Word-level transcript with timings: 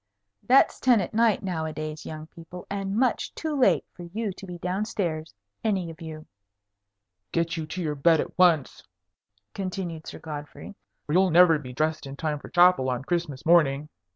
(That's 0.41 0.79
ten 0.79 0.99
at 0.99 1.13
night 1.13 1.43
nowadays, 1.43 2.07
young 2.07 2.25
people, 2.25 2.65
and 2.71 2.95
much 2.97 3.35
too 3.35 3.55
late 3.55 3.85
for 3.93 4.01
you 4.01 4.33
to 4.33 4.47
be 4.47 4.57
down 4.57 4.83
stairs, 4.85 5.31
any 5.63 5.91
of 5.91 6.01
you.) 6.01 6.25
"Get 7.31 7.51
to 7.51 7.81
your 7.83 7.93
bed 7.93 8.19
at 8.19 8.35
once," 8.35 8.81
continued 9.53 10.07
Sir 10.07 10.17
Godfrey, 10.17 10.73
"or 11.07 11.13
you'll 11.13 11.29
never 11.29 11.59
be 11.59 11.71
dressed 11.71 12.07
in 12.07 12.15
time 12.15 12.39
for 12.39 12.49
Chapel 12.49 12.89
on 12.89 13.03
Christmas 13.03 13.45
morning." 13.45 13.89